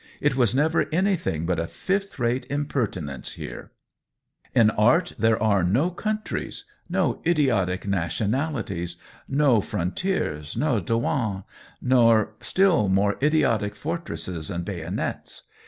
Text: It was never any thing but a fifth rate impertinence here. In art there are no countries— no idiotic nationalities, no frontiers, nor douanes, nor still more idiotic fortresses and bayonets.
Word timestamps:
It 0.19 0.35
was 0.35 0.55
never 0.55 0.89
any 0.91 1.15
thing 1.15 1.45
but 1.45 1.59
a 1.59 1.67
fifth 1.67 2.17
rate 2.17 2.47
impertinence 2.49 3.33
here. 3.33 3.71
In 4.55 4.71
art 4.71 5.13
there 5.19 5.37
are 5.39 5.63
no 5.63 5.91
countries— 5.91 6.65
no 6.99 7.21
idiotic 7.23 7.87
nationalities, 7.87 8.95
no 9.29 9.61
frontiers, 9.61 10.57
nor 10.57 10.79
douanes, 10.81 11.43
nor 11.83 12.33
still 12.39 12.89
more 12.89 13.15
idiotic 13.21 13.75
fortresses 13.75 14.49
and 14.49 14.65
bayonets. 14.65 15.43